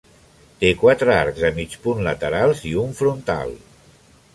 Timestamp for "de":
1.45-1.53